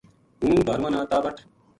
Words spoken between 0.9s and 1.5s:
نا تابٹ